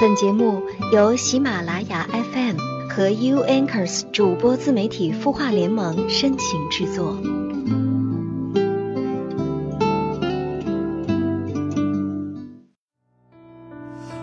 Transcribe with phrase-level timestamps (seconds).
[0.00, 0.62] 本节目
[0.92, 2.56] 由喜马拉雅 FM
[2.88, 7.18] 和 U Anchors 主播自媒体孵化联盟深情制作。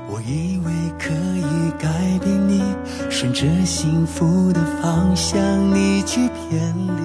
[0.08, 2.63] 我以为可以改变你，
[3.12, 5.37] 顺着幸福的方向，
[5.76, 7.01] 你去偏离。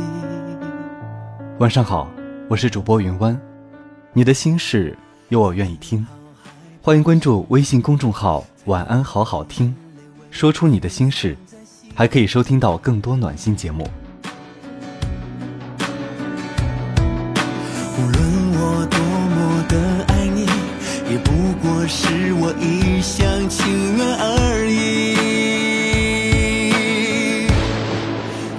[1.58, 2.08] 晚上好，
[2.48, 3.36] 我是主播云湾，
[4.12, 4.96] 你的心事
[5.28, 6.06] 有我愿意听，
[6.80, 9.74] 欢迎关注微信公众号“晚安好好听”，
[10.30, 11.36] 说出你的心事，
[11.92, 13.84] 还可以收听到更多暖心节目。
[17.98, 18.16] 无论
[18.52, 20.46] 我多么的爱你，
[21.10, 25.16] 也不过是我一厢情愿而已。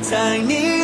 [0.01, 0.80] 在你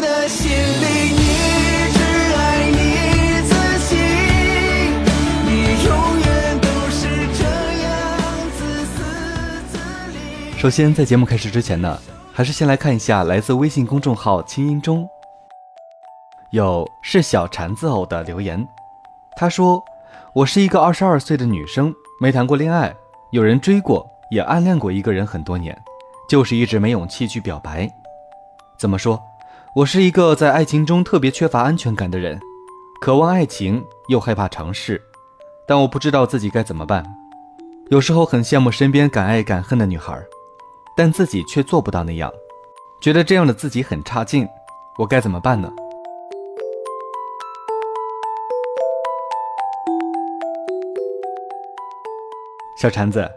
[10.58, 12.00] 首先，在节目开始之前呢，
[12.34, 15.08] 还是先来看一下来自微信公众号“清音中”
[16.50, 18.68] 有是小馋子偶的留言。
[19.36, 19.80] 他说
[20.34, 22.92] ：“我是一个二十二岁的女生，没谈过恋爱，
[23.30, 25.80] 有人追过，也暗恋过一个人很多年，
[26.28, 27.88] 就是一直没勇气去表白。
[28.80, 29.22] 怎么说？
[29.76, 32.40] 我是一个在爱情中特别缺乏安全感的人，
[33.00, 35.00] 渴望爱情又害怕尝试，
[35.68, 37.06] 但我不知道自己该怎么办。
[37.90, 40.20] 有时候很羡慕身边敢爱敢恨的女孩，
[40.98, 42.34] 但自己却做不到那样，
[43.00, 44.48] 觉得这样的自己很差劲，
[44.98, 45.72] 我该怎么办呢？”
[52.82, 53.30] 小蝉子，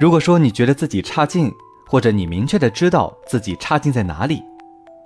[0.00, 1.52] 如果说你觉得自己差劲，
[1.88, 4.40] 或者你明确的知道自己差劲在哪里，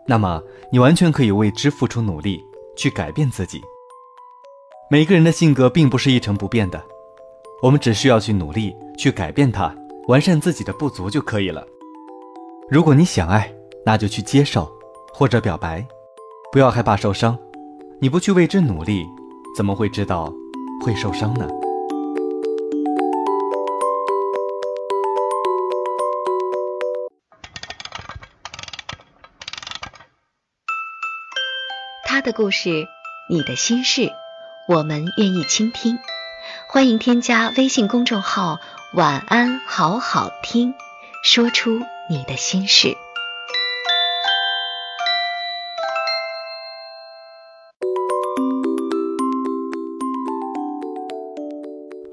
[0.07, 2.45] 那么你完全可以为之付出努力，
[2.77, 3.63] 去改变自己。
[4.91, 6.85] 每个人的性格并不是一成不变的，
[7.63, 9.75] 我们只需要去努力去改变它，
[10.07, 11.67] 完善自己的不足就可以了。
[12.69, 13.51] 如果你想爱，
[13.87, 14.71] 那就去接受，
[15.13, 15.87] 或者表白，
[16.53, 17.39] 不要害怕受伤。
[18.01, 19.07] 你不去为之努力，
[19.57, 20.31] 怎么会知道
[20.83, 21.49] 会受伤呢？
[32.05, 32.85] 他的故事，
[33.31, 34.11] 你的心事，
[34.69, 35.99] 我们愿意倾听。
[36.67, 38.59] 欢迎添加微信公众号
[38.95, 40.75] “晚安好好听”，
[41.25, 42.97] 说出你的心事。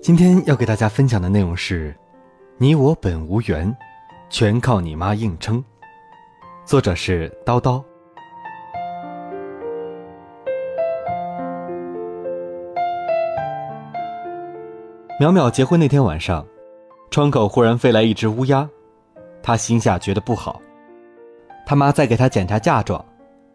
[0.02, 1.96] 今天要给大家分享的内容是：
[2.58, 3.75] 你我本无缘，
[4.30, 5.64] 全靠你妈硬撑。
[6.66, 7.91] 作者是叨叨。
[15.22, 16.44] 淼淼结婚那天晚上，
[17.12, 18.68] 窗口忽然飞来一只乌鸦，
[19.44, 20.59] 她心下觉得不好。
[21.64, 23.06] 他妈在给她检查嫁妆，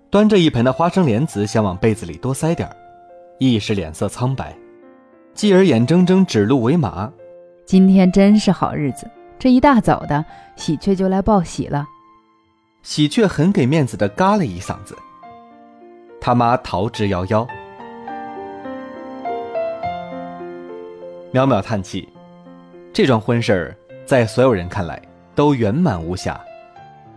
[0.08, 2.76] 端着一盆的花生莲子想往被子里多塞点儿，
[3.40, 4.56] 一时脸色苍白。
[5.34, 7.12] 继而眼睁睁指鹿为马，
[7.64, 11.84] 今天真是好日子，这一大早的，喜鹊就来报喜了。
[12.84, 14.96] 喜鹊很给面子的嘎了一嗓子，
[16.20, 17.44] 他妈逃之夭夭。
[21.36, 22.08] 淼淼叹气，
[22.94, 23.76] 这桩婚事儿
[24.06, 24.98] 在所有人看来
[25.34, 26.40] 都圆满无瑕。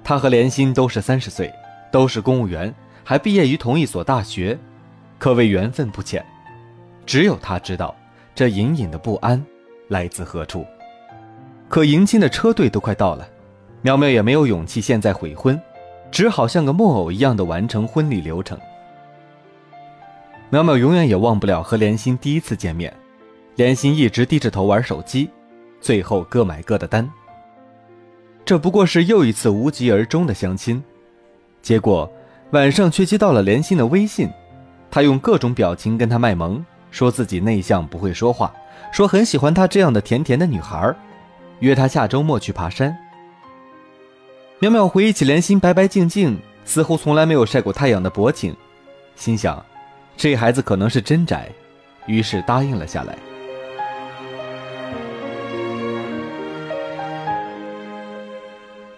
[0.03, 1.49] 她和莲心都是三十岁，
[1.89, 4.59] 都是公务员，还毕业于同一所大学，
[5.17, 6.21] 可谓缘分不浅。
[7.05, 7.95] 只有她知道，
[8.35, 9.41] 这隐隐的不安
[9.87, 10.65] 来自何处。
[11.69, 13.25] 可迎亲的车队都快到了，
[13.85, 15.57] 淼淼也没有勇气现在悔婚，
[16.11, 18.59] 只好像个木偶一样的完成婚礼流程。
[20.51, 22.93] 淼淼永远也忘不了和莲心第一次见面。
[23.59, 25.29] 莲心一直低着头玩手机，
[25.81, 27.05] 最后各买各的单。
[28.45, 30.81] 这不过是又一次无疾而终的相亲，
[31.61, 32.09] 结果
[32.51, 34.29] 晚上却接到了莲心的微信，
[34.89, 38.49] 他用各种表情跟他卖萌，说自己内向不会说话，
[38.93, 40.95] 说很喜欢她这样的甜甜的女孩，
[41.59, 42.97] 约她下周末去爬山。
[44.61, 48.55] 淼淼回忆起莲心白白净净，似乎从来没有晒过太阳的脖颈，
[49.17, 49.61] 心想，
[50.15, 51.49] 这孩子可能是真宅，
[52.07, 53.17] 于是答应了下来。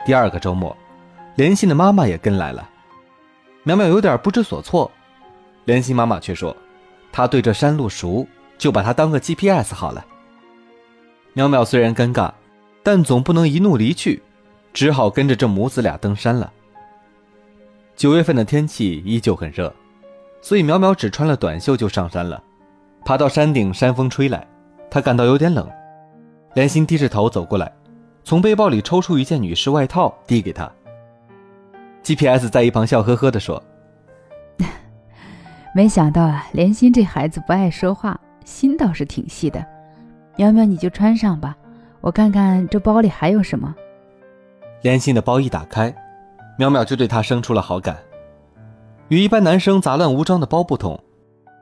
[0.03, 0.75] 第二个周末，
[1.36, 2.68] 莲心的妈妈也跟来了。
[3.65, 4.89] 淼淼有点不知所措，
[5.65, 6.56] 莲心妈妈却说
[7.13, 8.27] ：“她对这山路熟，
[8.57, 10.03] 就把它当个 GPS 好了。”
[11.36, 12.31] 淼淼虽然尴尬，
[12.81, 14.24] 但总不能一怒离去，
[14.74, 16.51] 只好跟着这母子俩登山了。
[17.95, 19.71] 九月份的天气依旧很热，
[20.42, 22.42] 所以淼淼只穿了短袖就上山了。
[23.06, 24.47] 爬到山顶，山风吹来，
[24.89, 25.69] 她感到有点冷。
[26.56, 27.71] 莲心低着头走过来。
[28.23, 30.71] 从背包里抽出一件女士外套递给他。
[32.03, 33.62] GPS 在一旁笑呵呵地说
[35.73, 39.65] 没想到啊，莲心这孩子不爱说话，心倒是挺细的。
[40.35, 41.56] 苗苗，你就穿上吧，
[42.01, 43.73] 我看看这包里还有什么。
[44.81, 45.89] ：“莲心的包一打开，
[46.59, 47.97] 淼淼就对他生出了好感。
[49.07, 51.01] 与一般男生杂乱无章的包不同，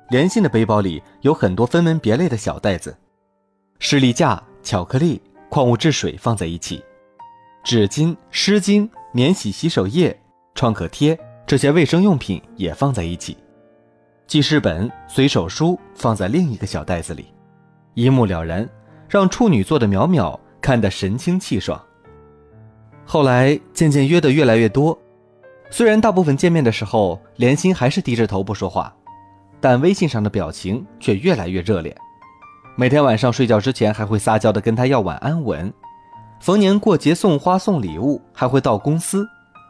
[0.09, 2.97] 莲心的背包里有很多分门别类的小袋子，
[3.77, 6.83] 士力架、巧克力、矿物质水放在一起，
[7.63, 10.15] 纸巾、湿巾、免洗洗手液、
[10.53, 11.17] 创可贴
[11.47, 13.35] 这些卫生用品也放在一起，
[14.27, 17.33] 记事本、随手书放在另一个小袋子里，
[17.95, 18.69] 一目了然，
[19.07, 21.83] 让处女座的淼淼看得神清气爽。
[23.03, 24.95] 后来渐渐约的越来越多，
[25.71, 28.95] 虽然大部分见面的时候莲心还是低着头不说话，
[29.59, 31.97] 但微信上的表情却越来越热烈。
[32.79, 35.69] 每天晚上睡觉之前还会撒娇的跟他要晚安吻，
[36.39, 39.27] 逢年过节送花送礼物，还会到公司，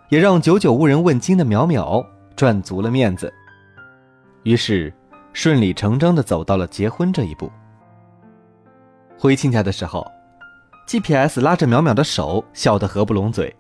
[0.09, 3.33] 也让久久无人问津的淼淼赚足了面子。
[4.44, 4.94] 于是
[5.33, 7.51] 顺理成章的走到了结婚这一步。
[9.17, 10.05] 回亲家的时候。
[10.85, 13.55] GPS 拉着淼淼的手，笑得合不拢嘴，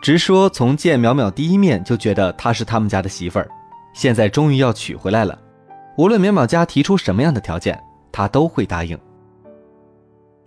[0.00, 3.48] 直说从见淼淼第一面就觉得她是他们家的媳妇儿，
[3.94, 5.36] 现在终于要娶回来了。
[5.96, 7.76] 无论淼淼家提出什么样的条件，
[8.12, 8.96] 他都会答应。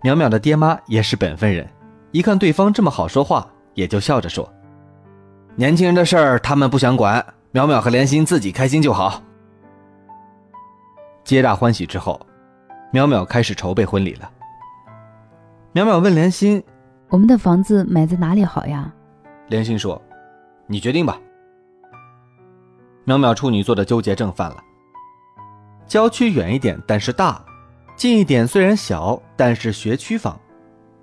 [0.02, 1.68] 淼淼的爹妈也是本分人，
[2.12, 4.48] 一看对方这么好说话，也就笑着说
[5.56, 7.20] ：“年轻人的事儿他们不想管，
[7.52, 9.20] 淼淼和莲心自己开心就好。”
[11.24, 12.20] 皆大欢喜之后，
[12.92, 14.30] 淼淼开始筹备婚礼了。
[15.74, 16.62] 淼淼问莲心
[17.08, 18.92] 我们的房子买在哪里好呀？
[19.48, 20.00] 莲心说
[20.68, 21.18] ：“你决定吧。”
[23.06, 24.56] 淼淼处女座的纠结症犯了。
[25.86, 27.40] 郊区远一点，但是大；
[27.96, 30.38] 近一点虽然小，但是学区房。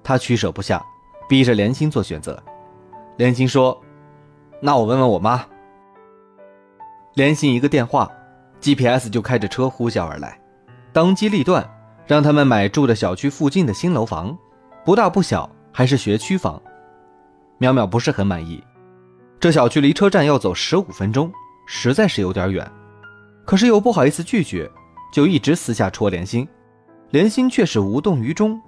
[0.03, 0.83] 他取舍不下，
[1.27, 2.41] 逼着莲心做选择。
[3.17, 3.79] 莲心说
[4.61, 5.43] ：“那我问问我妈。”
[7.15, 8.09] 莲心一个电话
[8.61, 10.39] ，GPS 就开着车呼啸而来，
[10.91, 11.67] 当机立断，
[12.05, 14.37] 让他们买住的小区附近的新楼房。
[14.85, 16.61] 不大不小，还是学区房。
[17.59, 18.63] 淼淼不是很满意，
[19.39, 21.31] 这小区离车站要走十五分钟，
[21.65, 22.69] 实在是有点远。
[23.45, 24.69] 可是又不好意思拒绝，
[25.13, 26.47] 就一直私下戳莲心，
[27.13, 28.59] 莲心却是无动于衷。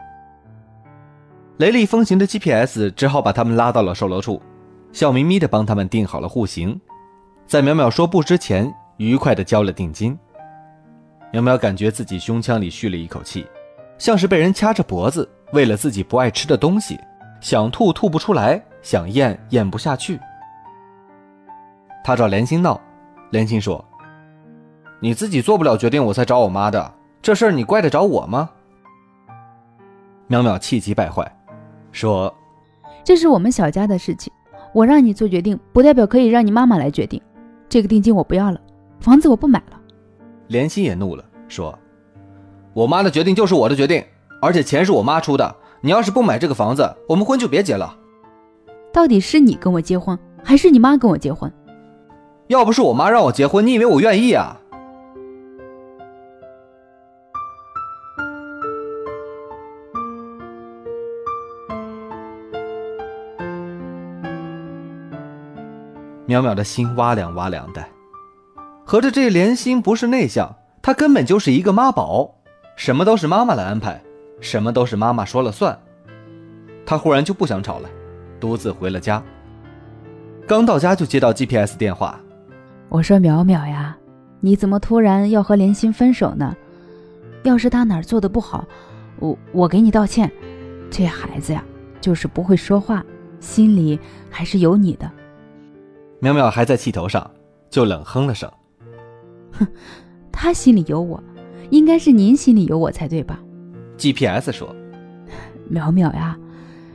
[1.57, 4.39] 雷厉风行的 GPS 只好把他们拉到了售楼处，
[4.91, 6.79] 笑眯眯地帮他们定好了户型，
[7.47, 10.15] 在淼淼说不之前，愉快地交了定金。
[11.33, 13.47] 淼淼感觉自己胸腔里蓄了一口气，
[13.97, 15.27] 像是被人掐着脖子。
[15.51, 16.99] 为了自己不爱吃的东西，
[17.41, 20.19] 想吐吐不出来，想咽咽不下去。
[22.03, 22.79] 他找莲心闹，
[23.31, 23.83] 莲心说
[25.01, 26.93] ：“你自己做不了决定，我才找我妈的。
[27.25, 28.51] 这事儿你怪得着我吗？”
[30.29, 31.35] 淼淼气急败坏，
[31.91, 32.31] 说
[33.03, 34.31] ：“这是我们小家的事情，
[34.75, 37.19] 我让你做决定，不代表可以让你妈妈来决定。
[37.67, 38.61] 这个定金我不要了，
[38.99, 39.81] 房子我不买了。”
[40.49, 41.75] 莲心也怒了，说
[42.73, 44.05] ：“我妈的决定就是我的决定。”
[44.39, 47.97] 而且钱是我妈出的，你要是不买这个房子，我们婚就别结了。
[48.93, 51.51] 到底是你跟我结婚，还是你妈跟我结婚？
[52.49, 54.61] 要不是我妈让我结婚，你以为我愿意啊？
[66.35, 67.85] 淼淼的心哇凉哇凉的，
[68.83, 72.35] 合着这莲心不是内向，她根本就是一个妈宝，
[72.75, 74.01] 什么都是妈妈来安排。
[74.41, 75.79] 什么都是妈妈说了算，
[76.85, 77.89] 他忽然就不想吵了，
[78.37, 79.23] 独自回了家。
[80.45, 82.19] 刚到家就接到 GPS 电话，
[82.89, 83.97] 我说：“淼淼呀，
[84.41, 86.53] 你怎么突然要和莲心分手呢？
[87.43, 88.65] 要是他哪做的不好，
[89.19, 90.29] 我我给你道歉。
[90.91, 91.63] 这孩子呀，
[92.01, 93.03] 就是不会说话，
[93.39, 93.97] 心里
[94.29, 95.09] 还是有你的。”
[96.21, 97.29] 淼淼还在气头上，
[97.69, 98.51] 就冷哼了声
[99.51, 99.67] ：“哼，
[100.31, 101.21] 他心里有我，
[101.69, 103.39] 应该是您心里有我才对吧？”
[103.97, 104.75] GPS 说
[105.71, 106.37] ：“淼淼呀，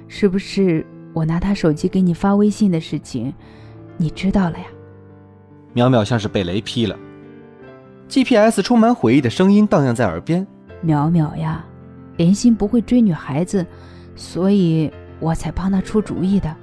[0.09, 3.33] 是不是我拿他手机给你发微信的事情，
[3.97, 4.67] 你知道了呀？”
[5.75, 6.99] 淼淼像是被雷劈了
[8.09, 10.47] ，GPS 充满悔意的声音荡漾在耳边
[10.85, 11.65] ：“淼淼呀，
[12.17, 13.65] 莲心不会追女孩子，
[14.17, 16.55] 所以我才帮他出主意的。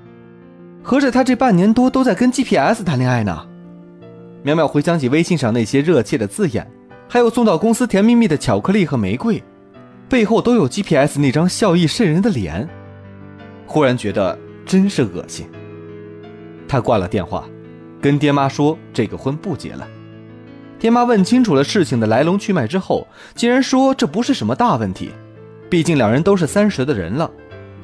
[0.87, 3.45] 合着他这半年多都在跟 GPS 谈恋爱呢。”
[4.45, 6.65] 淼淼回想起微信上那些热切的字眼，
[7.09, 9.43] 还有送到公司甜蜜蜜的巧克力和玫瑰。
[10.07, 12.65] 背后都有 GPS 那张笑意渗人的脸，
[13.65, 15.45] 忽然觉得真是恶心。
[16.69, 17.43] 他挂了电话，
[18.01, 19.85] 跟爹妈说这个婚不结了。
[20.79, 25.11] 爹妈问清楚了事情的来龙去脉之后，竟然说这不是什么大问题，
[25.69, 27.29] 毕竟两人都是三十的人了，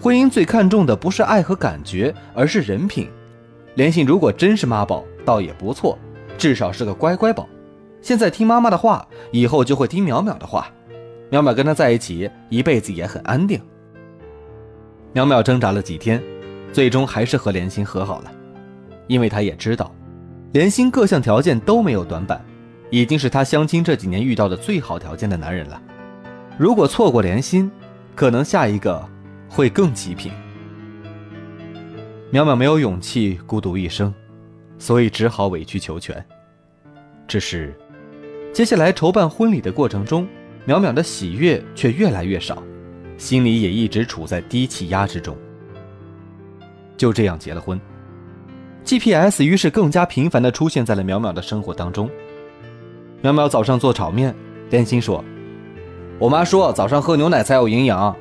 [0.01, 3.09] 婚姻最看重的不是爱和感觉，而是人品。
[3.75, 5.97] 莲心如果真是妈宝，倒也不错，
[6.37, 7.47] 至少是个乖乖宝。
[8.01, 10.69] 现在听妈妈的话，以后就会听淼淼的话。
[11.31, 13.59] 淼淼跟他在一起，一辈子也很安定。
[15.13, 16.21] 淼淼挣扎了几天，
[16.71, 18.31] 最终还是和莲心和好了，
[19.07, 19.95] 因为他也知道，
[20.51, 22.43] 莲心各项条件都没有短板，
[22.89, 25.81] 已经是他相亲这几年遇到的最好条件的男人了。
[26.57, 27.71] 如果错过莲心，
[28.13, 29.03] 可能下一个
[29.53, 30.31] 会更极品。
[32.31, 34.11] 淼淼没有勇气孤独一生，
[34.79, 36.25] 所以只好委曲求全。
[37.27, 37.77] 只是，
[38.51, 40.27] 接下来筹办婚礼的过程中，
[40.65, 42.63] 淼淼的喜悦却越来越少，
[43.19, 45.37] 心里也一直处在低气压之中。
[46.97, 47.79] 就这样结了婚
[48.83, 52.09] ，GPS 于是更加频繁地出现在了淼淼的生活当中。
[53.21, 54.33] 淼淼早上做炒面，
[54.71, 55.23] 担心说。
[56.17, 58.15] 我妈说早上喝牛奶才有营养。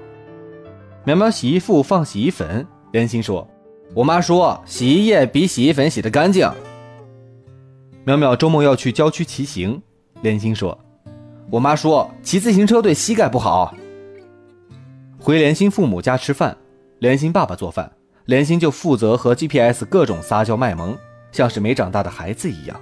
[1.05, 3.47] 苗苗洗衣服放洗衣粉，莲心说
[3.93, 6.49] ：“我妈说洗衣液比洗衣粉洗得干净。”
[8.05, 9.83] 苗苗周末要去郊区骑行，
[10.21, 10.79] 莲心说
[11.51, 13.75] ：“我妈说骑自行车对膝盖不好。”
[15.19, 16.57] 回莲心父母家吃饭，
[17.01, 17.91] 莲心爸爸做饭，
[18.27, 20.97] 莲心就负责和 GPS 各种撒娇卖萌，
[21.33, 22.81] 像是没长大的孩子一样。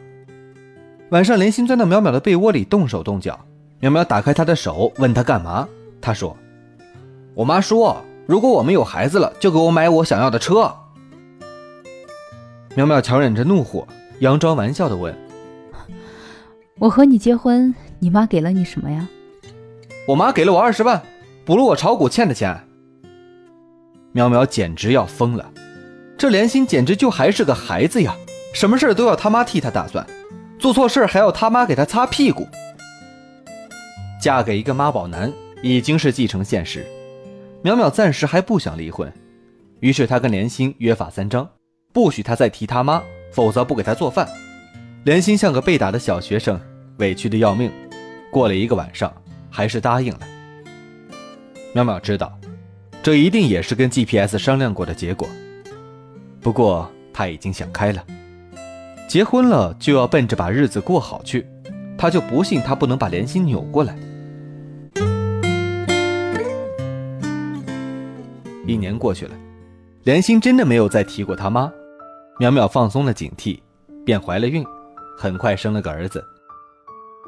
[1.10, 3.40] 晚上，莲心钻到淼淼的被窝里动手动脚。
[3.80, 5.66] 淼淼打开她的手，问她干嘛？
[6.02, 6.36] 她说
[7.34, 10.72] ：“我妈说，如果我们有孩子了，就给我买我想要的车。”
[12.76, 13.84] 苗苗强忍着怒火，
[14.20, 15.12] 佯装玩笑的问
[16.78, 19.08] ：“我和你结婚，你妈给了你什么呀
[20.06, 21.02] ？”“我妈给了我二十万，
[21.44, 22.56] 补了我炒股欠的钱。”
[24.14, 25.50] 苗苗简直要疯了，
[26.16, 28.14] 这莲心简直就还是个孩子呀！
[28.54, 30.06] 什么事都要他妈替他打算，
[30.56, 32.46] 做错事还要他妈给他擦屁股。
[34.22, 35.32] 嫁给一个妈宝男
[35.64, 36.86] 已经是既成现实，
[37.62, 39.12] 淼淼暂时还不想离婚，
[39.80, 41.46] 于是她跟莲心约法三章，
[41.92, 43.02] 不许他再提他妈，
[43.32, 44.26] 否则不给他做饭。
[45.04, 46.58] 莲心像个被打的小学生，
[46.98, 47.70] 委屈的要命。
[48.32, 49.12] 过了一个晚上，
[49.50, 50.20] 还是答应了。
[51.74, 52.38] 淼淼知道，
[53.02, 55.28] 这一定也是跟 GPS 商量过的结果。
[56.40, 58.02] 不过他已经想开了，
[59.06, 61.46] 结婚了就要奔着把日子过好去，
[61.98, 63.94] 他就不信他不能把莲心扭过来。
[68.70, 69.34] 一年过去了，
[70.04, 71.72] 莲心真的没有再提过他妈。
[72.38, 73.58] 淼淼放松了警惕，
[74.04, 74.64] 便怀了孕，
[75.18, 76.24] 很快生了个儿子。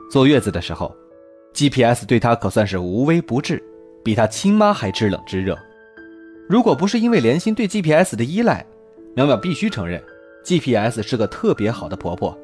[0.09, 0.95] 坐月子的时候
[1.53, 3.61] ，GPS 对她可算是无微不至，
[4.05, 5.59] 比她亲妈还知冷知热。
[6.49, 8.65] 如果不是因为莲心对 GPS 的依赖，
[9.17, 10.01] 淼淼必须承认
[10.45, 12.39] ，GPS 是个特别好的婆婆，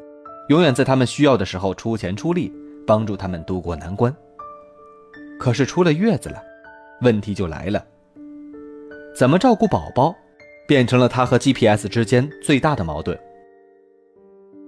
[0.48, 2.52] 永远在他们需要的时候出钱出力，
[2.84, 4.12] 帮助他们渡过难关。
[5.38, 6.42] 可是出了月子了，
[7.00, 7.84] 问题就来了。
[9.14, 10.14] 怎么照顾宝宝，
[10.66, 13.18] 变成了他和 GPS 之间最大的矛盾。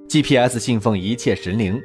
[0.09, 1.81] GPS 信奉一切神灵，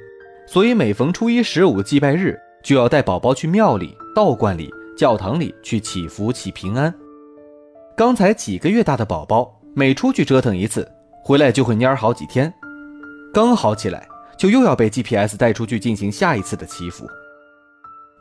[0.47, 6.91] 所以每逢初一、十五祭拜日，就要带宝宝去庙里、道观里、教堂里去祈福、祈平安。
[7.95, 10.91] 刚才几个月大的宝宝，每出去折腾一次，
[11.23, 12.51] 回来就会蔫好几天，
[13.31, 14.07] 刚好起来，
[14.39, 17.05] 就又要被 GPS 带出去进行下一次的祈福。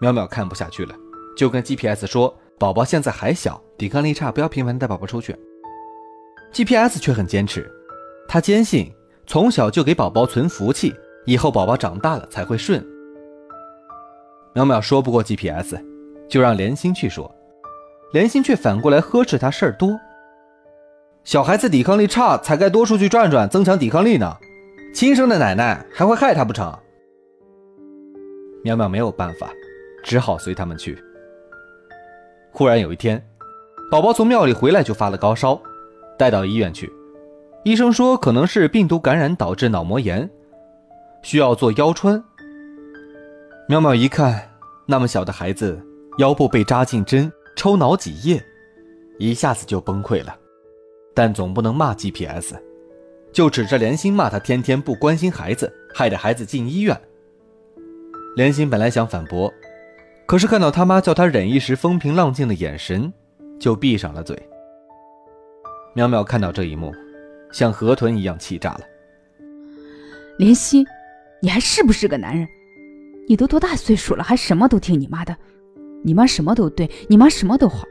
[0.00, 0.94] 淼淼看不下去了，
[1.34, 2.36] 就跟 GPS 说。
[2.58, 5.36] 宝宝现在还小，抵抗力差，不要频繁带宝宝出去。
[6.52, 7.68] GPS 却很坚持，
[8.28, 8.92] 他坚信
[9.26, 10.94] 从小就给宝宝存福气，
[11.26, 12.80] 以后宝宝长大了才会顺。
[14.54, 15.74] 淼淼说不过 GPS，
[16.28, 17.28] 就让莲心去说，
[18.12, 19.98] 莲心却反过来呵斥他事儿多。
[21.24, 24.36] 小孩子抵抗力差，才该多出去转转，增强抵抗力呢。
[24.94, 26.72] 亲生的奶奶还会害他不成？
[28.62, 29.50] 淼淼没有办法，
[30.04, 30.96] 只好随他们去。
[32.56, 33.20] 忽然有一天，
[33.90, 35.60] 宝宝从庙里回来就发了高烧，
[36.16, 36.88] 带到医院去，
[37.64, 40.30] 医生说可能是病毒感染导致脑膜炎，
[41.20, 42.22] 需要做腰穿。
[43.68, 44.48] 淼淼一看，
[44.86, 45.84] 那么小的孩子
[46.18, 48.40] 腰部被扎进针，抽脑脊液，
[49.18, 50.36] 一下子就崩溃了。
[51.12, 52.54] 但总不能骂 GPS，
[53.32, 56.96] 就指着莲心骂他天天不关心孩子，害得孩子进医院。
[58.36, 59.52] 莲心本来想反驳。
[60.26, 63.12] 可是看到他妈叫他忍一时风平浪静的眼神，
[63.58, 64.36] 就闭上了嘴。
[65.94, 66.92] 淼淼看到这一幕，
[67.52, 68.80] 像河豚一样气炸了。
[70.38, 70.84] 莲心，
[71.40, 72.48] 你还是不是个男人？
[73.28, 75.36] 你都多大岁数了，还什么都听你妈的？
[76.02, 77.84] 你妈什么都对，你妈什么都好。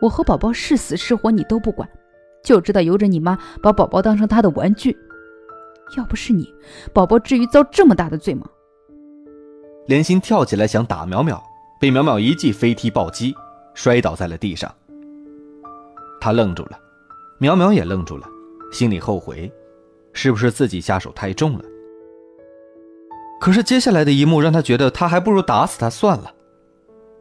[0.00, 1.88] 我和宝宝是死是活你都不管，
[2.42, 4.96] 就知道由着你妈把宝宝当成她的玩具。
[5.96, 6.48] 要不是你，
[6.92, 8.46] 宝宝至于遭这么大的罪吗？
[9.86, 11.40] 莲心跳起来想打淼淼。
[11.84, 13.34] 被淼淼一记飞踢暴击，
[13.74, 14.74] 摔倒在了地上。
[16.18, 16.80] 他愣住了，
[17.40, 18.26] 淼淼也愣住了，
[18.72, 19.52] 心里后悔，
[20.14, 21.64] 是不是自己下手太重了？
[23.38, 26.32] 可是接下来的一幕让他觉得他还不如打死他算了。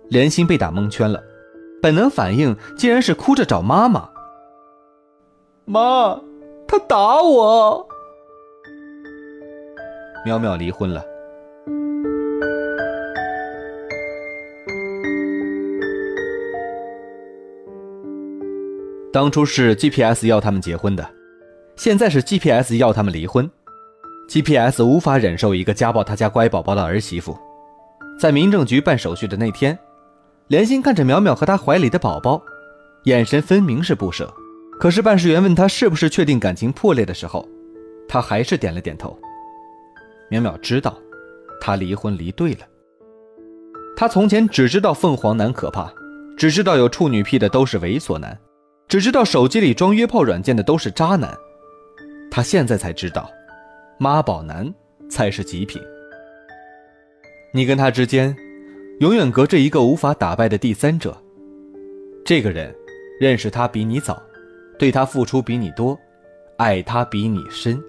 [0.08, 1.22] 莲心被打蒙圈了，
[1.82, 4.10] 本能反应竟然是哭着找妈妈。
[5.66, 6.22] 妈，
[6.66, 7.86] 他打我。
[10.26, 11.04] 淼淼离婚了。
[19.14, 21.08] 当初是 GPS 要他们结婚的，
[21.76, 23.48] 现在是 GPS 要他们离婚。
[24.28, 27.38] GPS 无法忍受一个家暴他家乖宝宝的儿媳妇。
[28.20, 29.78] 在民政局办手续的那天，
[30.48, 32.42] 莲心看着淼淼和他怀里的宝宝，
[33.04, 34.34] 眼神分明是不舍。
[34.80, 37.48] 可是办事员问他是不是确定感情破裂的时候，
[38.10, 39.16] 他还是点了点头。
[40.32, 40.98] 淼淼知道，
[41.62, 42.62] 他离婚离对了。
[43.96, 45.94] 他从前只知道凤凰男可怕，
[46.36, 48.36] 只知道有处女癖的都是猥琐男。
[48.88, 51.36] 只知道手机里装约炮软件的都是渣男，
[52.30, 53.30] 他现在才知道，
[53.98, 54.72] 妈宝男
[55.10, 55.82] 才是极品。
[57.54, 58.36] 你跟他之间，
[59.00, 61.16] 永远隔着一个无法打败的第三者。
[62.26, 62.74] 这个人，
[63.20, 64.22] 认识他比你早，
[64.78, 65.98] 对他付出比你多，
[66.58, 67.82] 爱他比你深。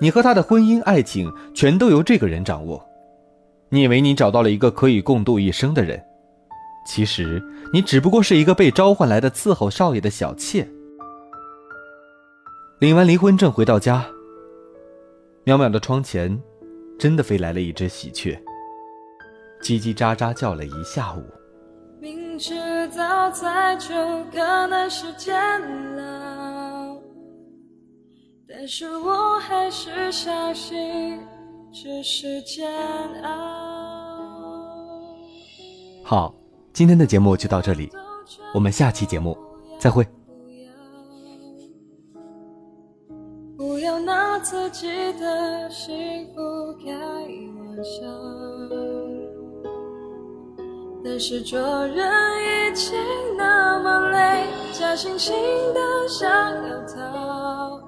[0.00, 2.84] 你和他的婚姻、爱情全都由这个人掌握。
[3.68, 6.00] 你以为你找到了一个可以共度一生的人？
[6.88, 7.40] 其实
[7.70, 10.66] 你只不过是一个被召唤来的伺候少爷的小妾。
[12.80, 14.06] 领完离婚证回到家，
[15.44, 16.40] 淼淼的窗前
[16.98, 18.34] 真的飞来了一只喜鹊，
[19.62, 21.22] 叽叽喳喳叫了一下午。
[22.00, 22.54] 明知
[22.96, 23.94] 道再久
[24.32, 25.36] 可能是煎
[25.98, 26.96] 熬，
[28.48, 31.20] 但是我还是相信
[31.70, 32.66] 只是煎
[33.24, 33.30] 熬。
[36.02, 36.34] 好。
[36.78, 37.90] 今天的节目就到这里，
[38.54, 39.36] 我们下期节目
[39.80, 40.06] 再会。
[43.56, 46.40] 不要拿自己的幸福
[46.74, 48.06] 开玩笑，
[51.04, 52.96] 但是做人已经
[53.36, 55.32] 那么累，假惺惺
[55.72, 57.80] 的想要逃，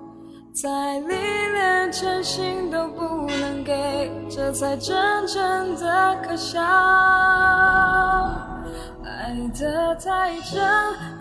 [0.52, 6.58] 再历练真心都不能给，这才真正的可笑。
[9.30, 10.60] 爱得太真，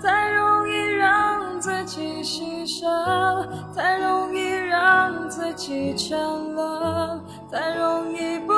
[0.01, 6.17] 太容易让自己牺牲，太容易让自己沉
[6.55, 8.53] 沦，太容易不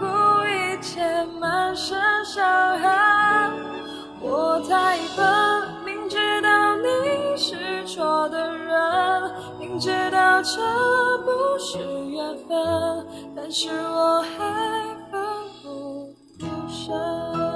[0.00, 0.06] 顾
[0.46, 2.42] 一切，满身伤
[2.78, 3.52] 痕。
[4.22, 10.58] 我太笨，明知道你是错的人，明知道这
[11.18, 11.78] 不是
[12.08, 13.06] 缘分，
[13.36, 15.22] 但是我还奋
[15.62, 17.55] 不顾身。